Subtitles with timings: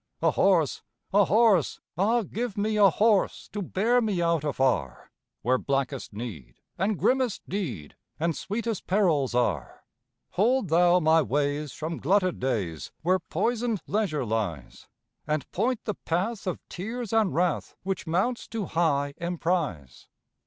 [0.23, 0.81] A horse!
[1.13, 1.79] A horse!
[1.95, 5.11] Ah, give me a horse, To bear me out afar,
[5.43, 9.83] Where blackest need and grimmest deed, And sweetest perils are.
[10.31, 14.87] Hold thou my ways from glutted days, Where poisoned leisure lies,
[15.27, 20.07] And point the path of tears and wrath Which mounts to high emprise.